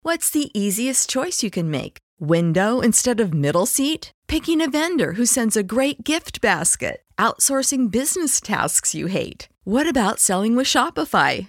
What's 0.03 0.31
the 0.31 0.51
easiest 0.57 1.11
choice 1.11 1.43
you 1.43 1.51
can 1.51 1.69
make? 1.69 1.99
Window 2.21 2.81
instead 2.81 3.21
of 3.21 3.35
middle 3.35 3.67
seat? 3.67 4.13
Picking 4.29 4.61
a 4.61 4.71
vendor 4.71 5.13
who 5.15 5.27
sends 5.27 5.57
a 5.57 5.65
great 5.65 6.05
gift 6.05 6.41
basket? 6.41 7.03
Outsourcing 7.19 7.91
business 7.91 8.41
tasks 8.41 8.95
you 8.95 9.07
hate? 9.07 9.49
What 9.65 9.89
about 9.89 10.21
selling 10.21 10.55
with 10.55 10.69
Shopify? 10.69 11.49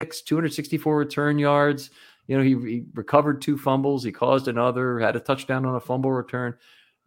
264 0.00 0.96
return 0.96 1.38
yards. 1.38 1.90
You 2.26 2.36
know, 2.36 2.42
he, 2.42 2.70
he, 2.70 2.84
recovered 2.94 3.42
two 3.42 3.58
fumbles. 3.58 4.04
He 4.04 4.12
caused 4.12 4.48
another, 4.48 4.98
had 4.98 5.16
a 5.16 5.20
touchdown 5.20 5.64
on 5.66 5.74
a 5.74 5.80
fumble 5.80 6.12
return. 6.12 6.56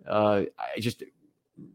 Uh, 0.07 0.43
I 0.59 0.79
just, 0.79 1.03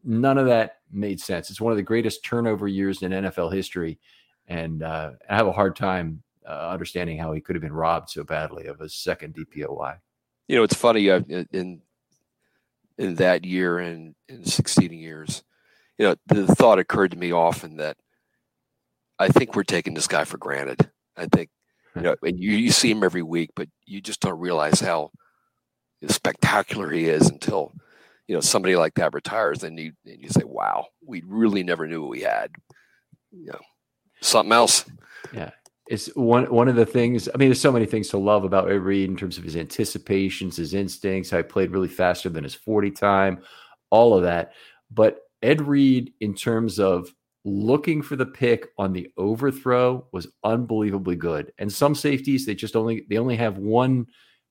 none 0.05 0.39
of 0.39 0.47
that 0.47 0.79
made 0.91 1.21
sense. 1.21 1.51
It's 1.51 1.61
one 1.61 1.73
of 1.73 1.77
the 1.77 1.83
greatest 1.83 2.25
turnover 2.25 2.69
years 2.69 3.03
in 3.03 3.13
NFL 3.13 3.53
history. 3.53 3.99
And 4.47 4.83
uh, 4.83 5.13
I 5.29 5.37
have 5.37 5.47
a 5.47 5.53
hard 5.53 5.77
time 5.77 6.23
uh, 6.47 6.71
understanding 6.71 7.19
how 7.19 7.33
he 7.33 7.41
could 7.41 7.55
have 7.55 7.63
been 7.63 7.73
robbed 7.73 8.11
so 8.11 8.25
badly 8.25 8.67
of 8.67 8.81
a 8.81 8.89
second 8.89 9.35
DPOY. 9.35 9.99
You 10.47 10.57
know, 10.57 10.63
it's 10.63 10.75
funny 10.75 11.11
uh, 11.11 11.21
in 11.53 11.83
in 12.97 13.15
that 13.17 13.45
year 13.45 13.79
and 13.79 14.15
in 14.29 14.45
succeeding 14.45 14.99
years. 14.99 15.45
You 15.99 16.07
know, 16.07 16.17
the 16.27 16.47
thought 16.47 16.79
occurred 16.79 17.13
to 17.13 17.19
me 17.19 17.33
often 17.33 17.77
that 17.77 17.97
I 19.19 19.29
think 19.29 19.55
we're 19.55 19.65
taking 19.65 19.95
this 19.95 20.07
guy 20.07 20.25
for 20.25 20.39
granted. 20.39 20.91
I 21.19 21.27
think, 21.27 21.51
you 21.97 22.03
know, 22.03 22.17
and 22.23 22.39
you, 22.39 22.53
you 22.53 22.71
see 22.71 22.91
him 22.91 23.05
every 23.05 23.23
week, 23.23 23.51
but 23.57 23.69
you 23.87 24.01
just 24.01 24.21
don't 24.21 24.39
realize 24.39 24.81
how 24.81 25.11
spectacular 26.07 26.91
he 26.91 27.07
is 27.07 27.29
until, 27.29 27.73
you 28.27 28.35
know, 28.35 28.41
somebody 28.41 28.77
like 28.77 28.95
that 28.95 29.15
retires. 29.15 29.65
And 29.65 29.79
you, 29.79 29.93
and 30.07 30.23
you 30.23 30.29
say, 30.29 30.45
wow, 30.45 30.87
we 31.05 31.23
really 31.27 31.63
never 31.63 31.87
knew 31.87 32.03
what 32.03 32.11
we 32.11 32.21
had. 32.21 32.51
You 33.31 33.47
know, 33.47 33.61
something 34.21 34.53
else. 34.53 34.85
Yeah 35.33 35.51
it's 35.89 36.15
one 36.15 36.45
one 36.53 36.69
of 36.69 36.77
the 36.77 36.87
things. 36.87 37.29
I 37.35 37.39
mean, 37.39 37.49
there's 37.49 37.61
so 37.61 37.73
many 37.73 37.87
things 37.87 38.09
to 38.09 38.19
love 38.19 38.45
about 38.45 38.71
Ed 38.71 38.83
Reed 38.83 39.09
in 39.09 39.17
terms 39.17 39.39
of 39.39 39.45
his 39.45 39.57
anticipations, 39.57 40.57
his 40.57 40.75
instincts, 40.75 41.31
how 41.31 41.39
he 41.39 41.43
played 41.43 41.71
really 41.71 41.89
faster 41.89 42.29
than 42.29 42.45
his 42.45 42.55
40 42.55 42.91
time, 42.91 43.43
all 43.91 44.15
of 44.15 44.23
that. 44.25 44.53
But 44.91 45.21
Ed 45.43 45.63
Reed, 45.63 46.13
in 46.21 46.35
terms 46.35 46.79
of 46.79 47.13
looking 47.45 48.03
for 48.03 48.17
the 48.17 48.27
pick 48.27 48.69
on 48.79 48.93
the 48.93 49.11
overthrow, 49.17 50.07
was 50.13 50.29
unbelievably 50.45 51.17
good. 51.17 51.53
And 51.59 51.73
some 51.73 51.95
safeties, 51.95 52.47
they 52.47 52.55
just 52.55 52.77
only 52.77 53.07
they 53.09 53.19
only 53.19 53.37
have 53.37 53.59
one 53.59 54.07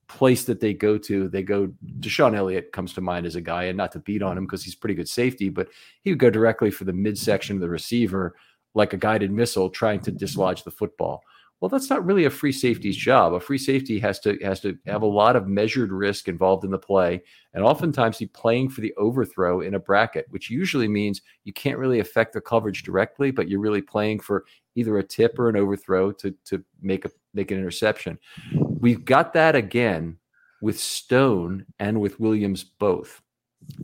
place 0.07 0.45
that 0.45 0.59
they 0.59 0.73
go 0.73 0.97
to. 0.97 1.27
They 1.27 1.43
go 1.43 1.69
DeShon 1.99 2.35
Elliott 2.35 2.71
comes 2.71 2.93
to 2.93 3.01
mind 3.01 3.25
as 3.25 3.35
a 3.35 3.41
guy, 3.41 3.65
and 3.65 3.77
not 3.77 3.91
to 3.93 3.99
beat 3.99 4.23
on 4.23 4.37
him 4.37 4.45
because 4.45 4.63
he's 4.63 4.75
pretty 4.75 4.95
good 4.95 5.09
safety, 5.09 5.49
but 5.49 5.67
he 6.03 6.11
would 6.11 6.19
go 6.19 6.29
directly 6.29 6.71
for 6.71 6.85
the 6.85 6.93
midsection 6.93 7.57
of 7.57 7.61
the 7.61 7.69
receiver 7.69 8.35
like 8.73 8.93
a 8.93 8.97
guided 8.97 9.31
missile 9.31 9.69
trying 9.69 9.99
to 10.01 10.11
dislodge 10.11 10.63
the 10.63 10.71
football. 10.71 11.23
Well, 11.59 11.69
that's 11.69 11.89
not 11.89 12.05
really 12.05 12.25
a 12.25 12.29
free 12.29 12.51
safety's 12.51 12.95
job. 12.95 13.33
A 13.33 13.39
free 13.39 13.57
safety 13.57 13.97
has 13.99 14.19
to 14.19 14.37
has 14.43 14.59
to 14.59 14.77
have 14.85 15.01
a 15.01 15.07
lot 15.07 15.35
of 15.35 15.47
measured 15.47 15.91
risk 15.91 16.27
involved 16.27 16.63
in 16.63 16.69
the 16.69 16.77
play, 16.77 17.23
and 17.53 17.63
oftentimes 17.63 18.19
he's 18.19 18.29
playing 18.29 18.69
for 18.69 18.81
the 18.81 18.93
overthrow 18.95 19.61
in 19.61 19.73
a 19.73 19.79
bracket, 19.79 20.27
which 20.29 20.51
usually 20.51 20.87
means 20.87 21.21
you 21.45 21.53
can't 21.53 21.79
really 21.79 21.99
affect 21.99 22.33
the 22.33 22.41
coverage 22.41 22.83
directly, 22.83 23.31
but 23.31 23.49
you're 23.49 23.59
really 23.59 23.81
playing 23.81 24.19
for 24.19 24.45
either 24.75 24.99
a 24.99 25.03
tip 25.03 25.39
or 25.39 25.49
an 25.49 25.55
overthrow 25.55 26.11
to 26.11 26.31
to 26.45 26.63
make 26.79 27.05
a 27.05 27.11
make 27.33 27.49
an 27.49 27.57
interception. 27.57 28.19
We've 28.53 29.03
got 29.03 29.33
that 29.33 29.55
again 29.55 30.17
with 30.61 30.79
Stone 30.79 31.65
and 31.79 31.99
with 31.99 32.19
Williams 32.19 32.63
both. 32.63 33.21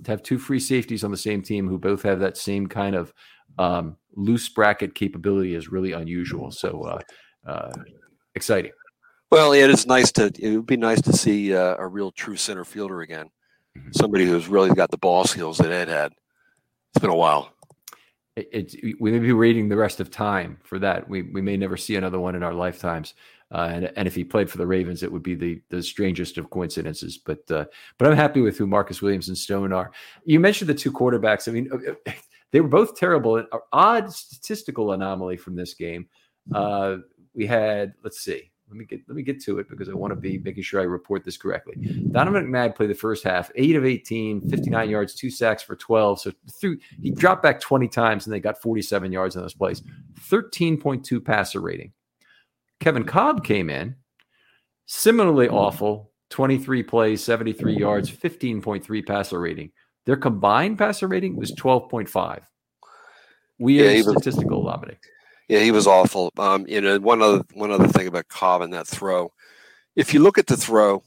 To 0.03 0.12
have 0.12 0.22
two 0.22 0.38
free 0.38 0.60
safeties 0.60 1.03
on 1.03 1.10
the 1.10 1.18
same 1.18 1.42
team 1.42 1.68
who 1.68 1.80
both 1.80 2.03
have 2.03 2.20
that 2.20 2.38
same 2.38 2.68
kind 2.68 2.96
of 2.96 3.13
um, 3.58 3.98
loose 4.15 4.48
bracket 4.48 4.94
capability 4.94 5.56
is 5.56 5.72
really 5.72 5.92
unusual. 5.92 6.51
So 6.51 6.84
uh, 6.84 7.00
uh, 7.45 7.71
exciting. 8.35 8.71
Well, 9.31 9.53
it 9.53 9.69
is 9.69 9.88
nice 9.88 10.12
to. 10.13 10.31
It 10.38 10.55
would 10.55 10.67
be 10.67 10.77
nice 10.77 11.01
to 11.01 11.13
see 11.13 11.55
uh, 11.55 11.75
a 11.79 11.88
real 11.88 12.12
true 12.12 12.35
center 12.35 12.63
fielder 12.63 13.01
again. 13.01 13.29
Mm-hmm. 13.77 13.89
Somebody 13.93 14.25
who's 14.25 14.47
really 14.47 14.69
got 14.75 14.91
the 14.91 14.97
ball 14.97 15.25
skills 15.25 15.57
that 15.57 15.71
Ed 15.71 15.88
had. 15.88 16.12
It's 16.91 17.01
been 17.01 17.09
a 17.09 17.15
while. 17.15 17.51
It, 18.35 18.47
it, 18.51 18.95
we 19.00 19.12
may 19.12 19.19
be 19.19 19.33
waiting 19.33 19.69
the 19.69 19.77
rest 19.77 20.00
of 20.00 20.12
time 20.12 20.59
for 20.63 20.77
that. 20.79 21.09
We 21.09 21.23
we 21.23 21.41
may 21.41 21.57
never 21.57 21.77
see 21.77 21.95
another 21.95 22.19
one 22.19 22.35
in 22.35 22.43
our 22.43 22.53
lifetimes. 22.53 23.15
Uh, 23.51 23.69
and, 23.71 23.91
and 23.95 24.07
if 24.07 24.15
he 24.15 24.23
played 24.23 24.50
for 24.50 24.57
the 24.57 24.65
Ravens, 24.65 25.03
it 25.03 25.12
would 25.12 25.23
be 25.23 25.35
the 25.35 25.62
the 25.69 25.81
strangest 25.81 26.38
of 26.38 26.50
coincidences. 26.50 27.17
But 27.17 27.50
uh, 27.50 27.65
but 27.97 28.07
I'm 28.07 28.15
happy 28.15 28.41
with 28.41 28.57
who 28.57 28.67
Marcus 28.67 29.01
Williams 29.01 29.29
and 29.29 29.38
Stone 29.38 29.73
are. 29.73 29.91
You 30.25 30.39
mentioned 30.39 30.69
the 30.69 30.75
two 30.75 30.91
quarterbacks. 30.91 31.47
I 31.47 31.51
mean, 31.51 31.69
uh, 31.71 32.12
they 32.51 32.62
were 32.62 32.67
both 32.67 32.95
terrible. 32.95 33.38
An 33.38 33.47
odd 33.71 34.12
statistical 34.12 34.91
anomaly 34.91 35.38
from 35.38 35.55
this 35.55 35.73
game. 35.73 36.07
Uh, 36.53 36.97
we 37.33 37.45
had, 37.45 37.93
let's 38.03 38.19
see, 38.19 38.51
let 38.69 38.77
me 38.77 38.85
get 38.85 39.01
let 39.07 39.15
me 39.15 39.21
get 39.21 39.41
to 39.43 39.59
it 39.59 39.69
because 39.69 39.87
I 39.87 39.93
want 39.93 40.11
to 40.11 40.15
be 40.15 40.39
making 40.39 40.63
sure 40.63 40.81
I 40.81 40.85
report 40.85 41.23
this 41.23 41.37
correctly. 41.37 41.75
Donovan 42.11 42.47
McNabb 42.47 42.75
played 42.75 42.89
the 42.89 42.95
first 42.95 43.23
half, 43.23 43.51
eight 43.55 43.75
of 43.75 43.85
18, 43.85 44.49
59 44.49 44.89
yards, 44.89 45.13
two 45.13 45.29
sacks 45.29 45.61
for 45.61 45.75
12. 45.75 46.21
So 46.21 46.31
through 46.59 46.79
he 47.01 47.11
dropped 47.11 47.43
back 47.43 47.59
20 47.59 47.87
times 47.87 48.25
and 48.25 48.33
they 48.33 48.39
got 48.39 48.61
47 48.61 49.11
yards 49.11 49.35
in 49.35 49.41
those 49.41 49.53
plays. 49.53 49.83
13.2 50.29 51.23
passer 51.23 51.61
rating. 51.61 51.91
Kevin 52.79 53.03
Kolb 53.03 53.45
came 53.45 53.69
in, 53.69 53.95
similarly 54.87 55.49
awful, 55.49 56.11
23 56.31 56.83
plays, 56.83 57.23
73 57.23 57.77
yards, 57.77 58.09
15.3 58.09 59.05
passer 59.05 59.39
rating. 59.39 59.71
Their 60.05 60.17
combined 60.17 60.77
passer 60.77 61.07
rating 61.07 61.35
was 61.35 61.51
12.5. 61.53 62.41
Weird 63.59 63.95
yeah, 63.97 64.01
statistical 64.01 64.63
was, 64.63 64.97
Yeah, 65.50 65.59
he 65.59 65.71
was 65.71 65.88
awful. 65.88 66.31
Um, 66.38 66.65
you 66.67 66.81
know, 66.81 67.00
one 67.00 67.21
other 67.21 67.43
one 67.53 67.71
other 67.71 67.88
thing 67.88 68.07
about 68.07 68.27
Kolb 68.29 68.62
and 68.62 68.73
that 68.73 68.88
throw. 68.88 69.31
If 69.95 70.13
you 70.13 70.21
look 70.21 70.38
at 70.38 70.47
the 70.47 70.57
throw, 70.57 71.03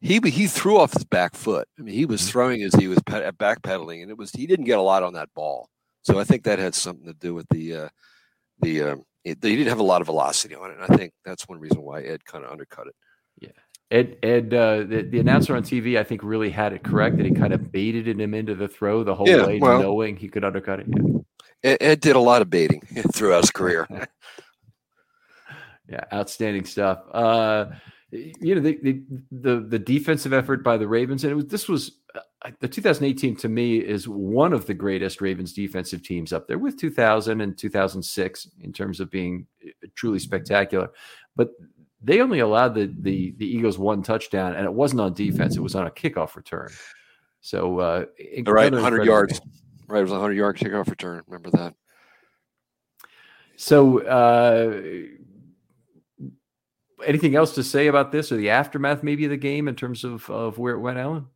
he 0.00 0.18
he 0.24 0.46
threw 0.46 0.78
off 0.78 0.94
his 0.94 1.04
back 1.04 1.34
foot. 1.34 1.68
I 1.78 1.82
mean, 1.82 1.94
he 1.94 2.06
was 2.06 2.22
mm-hmm. 2.22 2.30
throwing 2.30 2.62
as 2.62 2.74
he 2.74 2.88
was 2.88 2.98
pe- 3.04 3.30
backpedaling, 3.32 4.02
and 4.02 4.10
it 4.10 4.16
was 4.16 4.30
he 4.30 4.46
didn't 4.46 4.64
get 4.64 4.78
a 4.78 4.82
lot 4.82 5.02
on 5.02 5.14
that 5.14 5.32
ball. 5.34 5.68
So 6.02 6.18
I 6.18 6.24
think 6.24 6.44
that 6.44 6.58
had 6.58 6.74
something 6.74 7.06
to 7.06 7.12
do 7.12 7.34
with 7.34 7.46
the 7.50 7.76
uh, 7.76 7.88
the 8.60 8.82
uh, 8.82 8.96
it, 9.24 9.38
he 9.42 9.56
didn't 9.56 9.68
have 9.68 9.80
a 9.80 9.84
lot 9.84 10.00
of 10.00 10.06
velocity 10.06 10.54
on 10.54 10.70
it. 10.70 10.78
And 10.80 10.92
I 10.92 10.96
think 10.96 11.12
that's 11.24 11.48
one 11.48 11.60
reason 11.60 11.82
why 11.82 12.02
Ed 12.02 12.24
kind 12.24 12.44
of 12.44 12.50
undercut 12.50 12.86
it. 12.86 12.94
Yeah. 13.40 13.50
Ed, 13.90 14.18
Ed, 14.22 14.54
uh, 14.54 14.78
the, 14.78 15.02
the 15.02 15.18
announcer 15.18 15.56
on 15.56 15.62
TV, 15.62 15.98
I 15.98 16.04
think, 16.04 16.22
really 16.22 16.50
had 16.50 16.72
it 16.72 16.84
correct 16.84 17.16
that 17.16 17.26
he 17.26 17.32
kind 17.32 17.52
of 17.52 17.72
baited 17.72 18.06
him 18.20 18.34
into 18.34 18.54
the 18.54 18.68
throw 18.68 19.02
the 19.02 19.14
whole 19.14 19.28
yeah, 19.28 19.44
way, 19.44 19.58
well, 19.58 19.82
knowing 19.82 20.16
he 20.16 20.28
could 20.28 20.44
undercut 20.44 20.80
it. 20.80 20.86
Yeah. 20.88 21.19
Ed, 21.62 22.00
did 22.00 22.16
a 22.16 22.20
lot 22.20 22.42
of 22.42 22.50
baiting 22.50 22.80
throughout 23.12 23.42
his 23.42 23.50
career. 23.50 23.86
yeah, 25.88 26.04
outstanding 26.12 26.64
stuff. 26.64 27.00
Uh, 27.12 27.66
you 28.12 28.54
know 28.54 28.60
the, 28.60 28.78
the, 28.82 29.02
the 29.30 29.60
the 29.60 29.78
defensive 29.78 30.32
effort 30.32 30.64
by 30.64 30.76
the 30.76 30.88
Ravens, 30.88 31.22
and 31.22 31.30
it 31.30 31.36
was 31.36 31.46
this 31.46 31.68
was 31.68 31.98
uh, 32.14 32.50
the 32.60 32.68
2018 32.68 33.36
to 33.36 33.48
me 33.48 33.78
is 33.78 34.08
one 34.08 34.52
of 34.52 34.66
the 34.66 34.74
greatest 34.74 35.20
Ravens 35.20 35.52
defensive 35.52 36.02
teams 36.02 36.32
up 36.32 36.48
there 36.48 36.58
with 36.58 36.76
2000 36.76 37.40
and 37.40 37.56
2006 37.56 38.48
in 38.62 38.72
terms 38.72 38.98
of 38.98 39.10
being 39.10 39.46
uh, 39.64 39.86
truly 39.94 40.18
spectacular. 40.18 40.88
But 41.36 41.50
they 42.02 42.20
only 42.20 42.40
allowed 42.40 42.74
the 42.74 42.92
the 43.00 43.34
the 43.36 43.46
Eagles 43.46 43.78
one 43.78 44.02
touchdown, 44.02 44.54
and 44.54 44.64
it 44.64 44.72
wasn't 44.72 45.02
on 45.02 45.14
defense; 45.14 45.56
it 45.56 45.62
was 45.62 45.74
on 45.74 45.86
a 45.86 45.90
kickoff 45.90 46.34
return. 46.34 46.70
So, 47.42 47.78
uh, 47.78 48.04
right, 48.46 48.72
100 48.72 49.04
yards. 49.04 49.40
Right, 49.90 49.98
it 49.98 50.02
was 50.02 50.12
a 50.12 50.14
100 50.14 50.34
yard 50.34 50.56
kickoff 50.56 50.88
return. 50.88 51.22
Remember 51.26 51.50
that. 51.50 51.74
So, 53.56 53.98
uh, 54.00 54.80
anything 57.04 57.34
else 57.34 57.56
to 57.56 57.64
say 57.64 57.88
about 57.88 58.12
this 58.12 58.30
or 58.30 58.36
the 58.36 58.50
aftermath, 58.50 59.02
maybe 59.02 59.24
of 59.24 59.30
the 59.30 59.36
game 59.36 59.66
in 59.66 59.74
terms 59.74 60.04
of 60.04 60.30
of 60.30 60.58
where 60.58 60.74
it 60.74 60.80
went, 60.80 60.98
Alan? 60.98 61.26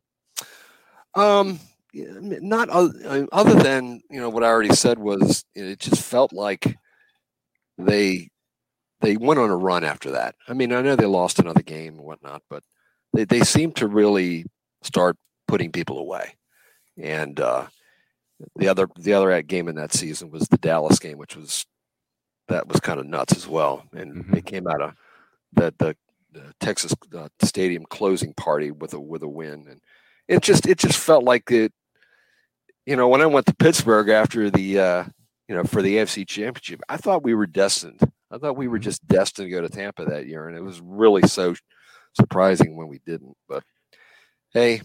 Um, 1.15 1.59
not 1.93 2.69
other 2.69 3.53
than 3.55 4.01
you 4.09 4.21
know 4.21 4.29
what 4.29 4.43
I 4.43 4.47
already 4.47 4.73
said 4.73 4.99
was 4.99 5.43
it 5.53 5.79
just 5.79 6.01
felt 6.01 6.31
like 6.31 6.77
they 7.77 8.29
they 9.01 9.17
went 9.17 9.39
on 9.39 9.49
a 9.49 9.57
run 9.57 9.83
after 9.83 10.11
that. 10.11 10.35
I 10.47 10.53
mean, 10.53 10.71
I 10.71 10.81
know 10.81 10.95
they 10.95 11.05
lost 11.05 11.39
another 11.39 11.61
game 11.61 11.95
and 11.95 12.03
whatnot, 12.03 12.41
but 12.49 12.63
they, 13.13 13.25
they 13.25 13.41
seemed 13.41 13.75
to 13.77 13.87
really 13.87 14.45
start 14.81 15.17
putting 15.45 15.73
people 15.73 15.99
away. 15.99 16.35
And 16.97 17.37
uh, 17.39 17.67
the 18.55 18.67
other 18.67 18.87
the 18.97 19.13
other 19.13 19.41
game 19.41 19.67
in 19.67 19.75
that 19.75 19.93
season 19.93 20.31
was 20.31 20.47
the 20.47 20.57
Dallas 20.57 20.99
game, 20.99 21.17
which 21.17 21.35
was 21.35 21.65
that 22.47 22.67
was 22.67 22.79
kind 22.79 22.99
of 22.99 23.07
nuts 23.07 23.35
as 23.35 23.47
well. 23.47 23.85
And 23.93 24.13
mm-hmm. 24.13 24.33
they 24.33 24.41
came 24.41 24.67
out 24.67 24.81
of 24.81 24.93
the 25.53 25.73
the, 25.77 25.95
the 26.31 26.53
Texas 26.59 26.93
uh, 27.15 27.29
Stadium 27.41 27.85
closing 27.89 28.33
party 28.33 28.71
with 28.71 28.93
a 28.93 28.99
with 28.99 29.23
a 29.23 29.27
win, 29.27 29.65
and 29.69 29.81
it 30.27 30.41
just 30.41 30.67
it 30.67 30.77
just 30.77 30.97
felt 30.97 31.23
like 31.23 31.51
it. 31.51 31.71
You 32.85 32.95
know, 32.95 33.07
when 33.07 33.21
I 33.21 33.25
went 33.25 33.47
to 33.47 33.55
Pittsburgh 33.55 34.09
after 34.09 34.49
the 34.49 34.79
uh, 34.79 35.03
you 35.47 35.55
know 35.55 35.63
for 35.63 35.81
the 35.81 35.97
AFC 35.97 36.27
Championship, 36.27 36.81
I 36.89 36.97
thought 36.97 37.23
we 37.23 37.33
were 37.33 37.47
destined. 37.47 37.99
I 38.31 38.37
thought 38.37 38.57
we 38.57 38.67
were 38.67 38.79
just 38.79 39.07
destined 39.07 39.47
to 39.47 39.51
go 39.51 39.61
to 39.61 39.69
Tampa 39.69 40.05
that 40.05 40.27
year, 40.27 40.47
and 40.47 40.57
it 40.57 40.61
was 40.61 40.81
really 40.81 41.27
so 41.27 41.55
surprising 42.13 42.75
when 42.75 42.87
we 42.87 42.99
didn't. 43.05 43.35
But 43.47 43.63
hey, 44.51 44.81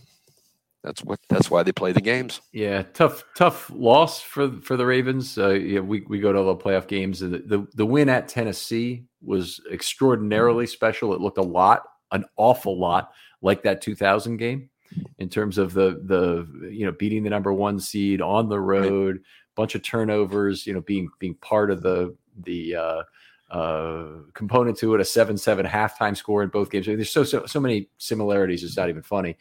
that's 0.82 1.02
what 1.04 1.20
that's 1.28 1.50
why 1.50 1.62
they 1.62 1.72
play 1.72 1.92
the 1.92 2.00
games. 2.00 2.40
Yeah, 2.52 2.82
tough 2.94 3.25
tough 3.37 3.70
loss 3.75 4.20
for 4.20 4.50
for 4.62 4.76
the 4.76 4.87
Ravens. 4.87 5.37
Uh, 5.37 5.50
yeah, 5.50 5.80
we 5.80 6.00
we 6.08 6.20
go 6.20 6.32
to 6.32 6.42
the 6.42 6.56
playoff 6.56 6.87
games, 6.87 7.22
and 7.22 7.34
the, 7.34 7.38
the 7.38 7.66
the 7.75 7.87
win 7.87 8.08
at 8.08 8.28
Tennessee 8.28 9.04
was 9.22 9.60
extraordinarily 9.70 10.66
special. 10.66 11.12
It 11.12 11.20
looked 11.20 11.38
a 11.38 11.42
lot, 11.42 11.82
an 12.12 12.25
awful 12.37 12.78
lot 12.78 13.12
like 13.42 13.62
that 13.62 13.80
2000 13.80 14.37
game 14.37 14.70
in 15.18 15.28
terms 15.28 15.58
of 15.58 15.75
the 15.75 16.02
the 16.06 16.70
you 16.70 16.87
know 16.87 16.92
beating 16.92 17.22
the 17.22 17.30
number 17.30 17.52
one 17.52 17.78
seed 17.78 18.20
on 18.22 18.49
the 18.49 18.60
road, 18.60 19.16
right. 19.16 19.25
bunch 19.56 19.75
of 19.75 19.82
turnovers, 19.82 20.66
you 20.66 20.72
know 20.72 20.80
being 20.80 21.08
being 21.18 21.34
part 21.37 21.70
of 21.70 21.82
the 21.82 22.16
the 22.44 22.76
uh, 22.76 23.02
uh, 23.50 24.06
component 24.34 24.78
to 24.78 24.94
it, 24.94 25.00
a 25.00 25.04
seven 25.04 25.37
seven 25.37 25.66
halftime 25.66 26.16
score 26.16 26.42
in 26.42 26.49
both 26.49 26.70
games. 26.70 26.87
There's 26.87 27.10
so 27.10 27.25
so 27.25 27.46
so 27.46 27.60
many 27.60 27.88
similarities. 27.99 28.64
It's 28.64 28.76
not 28.76 28.88
even 28.88 29.02
funny. 29.02 29.37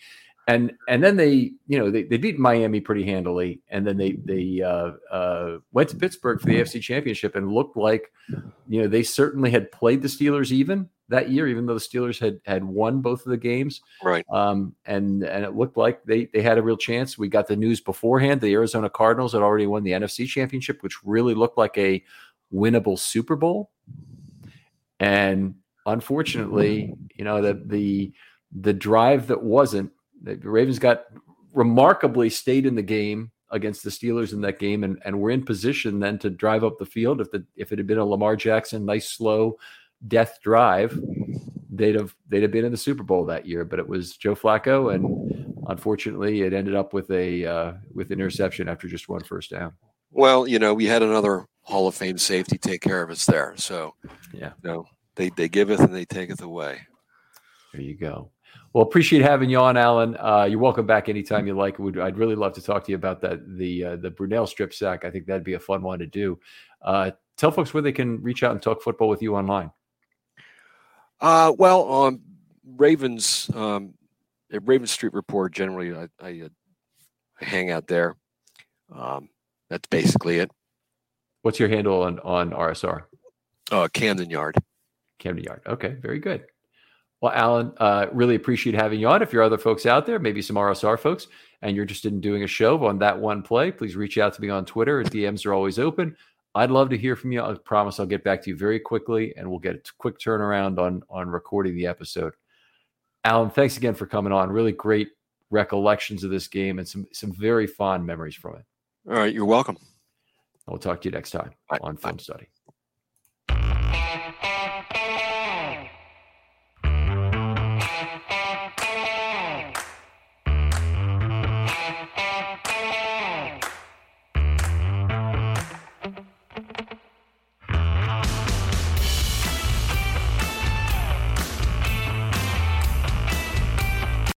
And 0.49 0.73
and 0.87 1.03
then 1.03 1.15
they 1.15 1.51
you 1.67 1.77
know 1.77 1.91
they, 1.91 2.03
they 2.03 2.17
beat 2.17 2.39
Miami 2.39 2.81
pretty 2.81 3.03
handily, 3.03 3.61
and 3.69 3.85
then 3.85 3.97
they 3.97 4.13
they 4.13 4.61
uh, 4.63 4.93
uh, 5.11 5.57
went 5.73 5.89
to 5.89 5.95
Pittsburgh 5.95 6.41
for 6.41 6.47
the 6.47 6.59
AFC 6.59 6.81
Championship 6.81 7.35
and 7.35 7.51
looked 7.51 7.77
like 7.77 8.11
you 8.67 8.81
know 8.81 8.87
they 8.87 9.03
certainly 9.03 9.51
had 9.51 9.71
played 9.71 10.01
the 10.01 10.07
Steelers 10.07 10.51
even 10.51 10.89
that 11.09 11.29
year, 11.29 11.47
even 11.47 11.67
though 11.67 11.75
the 11.75 11.79
Steelers 11.79 12.19
had 12.19 12.41
had 12.45 12.63
won 12.63 13.01
both 13.01 13.27
of 13.27 13.29
the 13.29 13.37
games. 13.37 13.81
Right. 14.03 14.25
Um, 14.31 14.73
and 14.85 15.21
and 15.23 15.45
it 15.45 15.55
looked 15.55 15.77
like 15.77 16.03
they 16.05 16.25
they 16.33 16.41
had 16.41 16.57
a 16.57 16.63
real 16.63 16.77
chance. 16.77 17.15
We 17.15 17.27
got 17.27 17.47
the 17.47 17.55
news 17.55 17.79
beforehand. 17.79 18.41
The 18.41 18.53
Arizona 18.53 18.89
Cardinals 18.89 19.33
had 19.33 19.43
already 19.43 19.67
won 19.67 19.83
the 19.83 19.91
NFC 19.91 20.27
Championship, 20.27 20.81
which 20.81 21.03
really 21.03 21.35
looked 21.35 21.59
like 21.59 21.77
a 21.77 22.03
winnable 22.51 22.97
Super 22.97 23.35
Bowl. 23.35 23.69
And 24.99 25.55
unfortunately, 25.85 26.95
you 27.13 27.23
know, 27.23 27.39
the 27.39 27.61
the 27.63 28.13
the 28.51 28.73
drive 28.73 29.27
that 29.27 29.43
wasn't 29.43 29.91
the 30.21 30.35
Ravens 30.37 30.79
got 30.79 31.05
remarkably 31.53 32.29
stayed 32.29 32.65
in 32.65 32.75
the 32.75 32.81
game 32.81 33.31
against 33.51 33.83
the 33.83 33.89
Steelers 33.89 34.33
in 34.33 34.41
that 34.41 34.59
game 34.59 34.83
and, 34.83 35.01
and 35.05 35.19
we're 35.19 35.31
in 35.31 35.43
position 35.43 35.99
then 35.99 36.19
to 36.19 36.29
drive 36.29 36.63
up 36.63 36.77
the 36.77 36.85
field. 36.85 37.21
If 37.21 37.31
the 37.31 37.43
if 37.55 37.71
it 37.71 37.79
had 37.79 37.87
been 37.87 37.97
a 37.97 38.05
Lamar 38.05 38.35
Jackson, 38.35 38.85
nice 38.85 39.09
slow 39.09 39.57
death 40.07 40.39
drive, 40.43 40.99
they'd 41.69 41.95
have 41.95 42.15
they'd 42.27 42.43
have 42.43 42.51
been 42.51 42.65
in 42.65 42.71
the 42.71 42.77
Super 42.77 43.03
Bowl 43.03 43.25
that 43.25 43.47
year. 43.47 43.65
But 43.65 43.79
it 43.79 43.87
was 43.87 44.17
Joe 44.17 44.35
Flacco, 44.35 44.93
and 44.93 45.63
unfortunately, 45.67 46.41
it 46.41 46.53
ended 46.53 46.75
up 46.75 46.93
with 46.93 47.09
a 47.11 47.45
uh, 47.45 47.73
with 47.93 48.11
an 48.11 48.19
interception 48.19 48.69
after 48.69 48.87
just 48.87 49.09
one 49.09 49.23
first 49.23 49.49
down. 49.49 49.73
Well, 50.11 50.47
you 50.47 50.59
know, 50.59 50.73
we 50.73 50.85
had 50.85 51.03
another 51.03 51.45
Hall 51.61 51.87
of 51.87 51.95
Fame 51.95 52.17
safety 52.17 52.57
take 52.57 52.81
care 52.81 53.01
of 53.01 53.11
us 53.11 53.25
there. 53.25 53.53
So, 53.57 53.93
yeah, 54.33 54.51
you 54.63 54.69
know, 54.69 54.85
they 55.15 55.29
they 55.29 55.49
giveth 55.49 55.79
and 55.79 55.93
they 55.93 56.05
taketh 56.05 56.41
away. 56.41 56.81
There 57.73 57.81
you 57.81 57.95
go. 57.95 58.31
Well, 58.73 58.83
appreciate 58.83 59.23
having 59.23 59.49
you 59.49 59.59
on, 59.59 59.77
Alan. 59.77 60.15
Uh, 60.17 60.47
you're 60.49 60.59
welcome 60.59 60.85
back 60.85 61.09
anytime 61.09 61.47
you 61.47 61.55
like. 61.55 61.79
Would 61.79 61.97
I'd 61.97 62.17
really 62.17 62.35
love 62.35 62.53
to 62.53 62.61
talk 62.61 62.83
to 62.85 62.91
you 62.91 62.95
about 62.95 63.19
that 63.21 63.57
the 63.57 63.83
uh, 63.83 63.95
the 63.95 64.11
Brunell 64.11 64.47
strip 64.47 64.73
sack. 64.73 65.05
I 65.05 65.09
think 65.09 65.25
that'd 65.25 65.43
be 65.43 65.55
a 65.55 65.59
fun 65.59 65.81
one 65.81 65.99
to 65.99 66.05
do. 66.05 66.39
Uh, 66.81 67.11
tell 67.35 67.51
folks 67.51 67.73
where 67.73 67.81
they 67.81 67.91
can 67.91 68.21
reach 68.21 68.43
out 68.43 68.51
and 68.51 68.61
talk 68.61 68.83
football 68.83 69.09
with 69.09 69.23
you 69.23 69.35
online. 69.35 69.71
Uh, 71.19 71.53
well, 71.57 71.91
um, 71.91 72.21
Ravens, 72.77 73.49
um, 73.55 73.93
at 74.51 74.65
Russell 74.65 74.87
Street 74.87 75.13
Report, 75.13 75.51
generally, 75.51 75.93
I, 75.93 76.07
I, 76.21 76.41
uh, 76.41 76.49
I 77.41 77.45
hang 77.45 77.71
out 77.71 77.87
there. 77.87 78.15
Um, 78.93 79.29
that's 79.69 79.87
basically 79.87 80.39
it. 80.39 80.51
What's 81.41 81.59
your 81.59 81.69
handle 81.69 82.03
on 82.03 82.19
on 82.19 82.51
RSR? 82.51 83.03
Uh, 83.71 83.87
Camden 83.91 84.29
Yard. 84.29 84.55
Camden 85.19 85.43
Yard. 85.43 85.61
Okay, 85.67 85.95
very 86.01 86.19
good. 86.19 86.45
Well, 87.21 87.33
Alan, 87.33 87.73
uh, 87.77 88.07
really 88.13 88.35
appreciate 88.35 88.75
having 88.75 88.99
you 88.99 89.07
on. 89.09 89.21
If 89.21 89.33
you're 89.33 89.43
other 89.43 89.57
folks 89.57 89.85
out 89.85 90.05
there, 90.05 90.19
maybe 90.19 90.41
some 90.41 90.55
RSR 90.55 90.97
folks, 90.97 91.27
and 91.61 91.75
you're 91.75 91.83
interested 91.83 92.13
in 92.13 92.21
doing 92.21 92.43
a 92.43 92.47
show 92.47 92.85
on 92.85 92.97
that 92.99 93.19
one 93.19 93.41
play, 93.41 93.71
please 93.71 93.95
reach 93.95 94.17
out 94.17 94.33
to 94.33 94.41
me 94.41 94.49
on 94.49 94.65
Twitter. 94.65 95.03
DMs 95.03 95.45
are 95.45 95.53
always 95.53 95.79
open. 95.79 96.15
I'd 96.55 96.71
love 96.71 96.89
to 96.89 96.97
hear 96.97 97.15
from 97.15 97.31
you. 97.31 97.41
I 97.41 97.53
promise 97.65 97.99
I'll 97.99 98.05
get 98.05 98.23
back 98.23 98.41
to 98.43 98.49
you 98.49 98.55
very 98.55 98.79
quickly, 98.79 99.33
and 99.35 99.49
we'll 99.49 99.59
get 99.59 99.75
a 99.75 99.81
quick 99.97 100.17
turnaround 100.17 100.79
on 100.79 101.03
on 101.09 101.29
recording 101.29 101.75
the 101.75 101.87
episode. 101.87 102.33
Alan, 103.25 103.49
thanks 103.49 103.77
again 103.77 103.93
for 103.93 104.05
coming 104.05 104.33
on. 104.33 104.49
Really 104.49 104.71
great 104.71 105.09
recollections 105.51 106.23
of 106.23 106.31
this 106.31 106.47
game 106.47 106.79
and 106.79 106.87
some 106.87 107.05
some 107.11 107.31
very 107.33 107.67
fond 107.67 108.05
memories 108.05 108.35
from 108.35 108.55
it. 108.55 108.65
All 109.07 109.15
right, 109.15 109.33
you're 109.33 109.45
welcome. 109.45 109.77
I'll 110.67 110.77
talk 110.77 111.01
to 111.01 111.09
you 111.09 111.11
next 111.11 111.31
time 111.31 111.51
Bye. 111.69 111.79
on 111.81 111.97
Film 111.97 112.19
Study. 112.19 112.47